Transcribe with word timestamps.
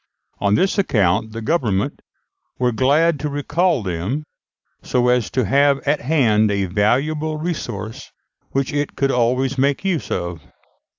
On 0.39 0.55
this 0.55 0.79
account 0.79 1.31
the 1.31 1.43
Government 1.43 2.01
were 2.57 2.71
glad 2.71 3.19
to 3.19 3.29
recall 3.29 3.83
them, 3.83 4.23
so 4.81 5.09
as 5.09 5.29
to 5.29 5.45
have 5.45 5.77
at 5.87 6.01
hand 6.01 6.49
a 6.49 6.65
valuable 6.65 7.37
resource 7.37 8.11
which 8.49 8.73
it 8.73 8.95
could 8.95 9.11
always 9.11 9.59
make 9.59 9.85
use 9.85 10.09
of. 10.09 10.41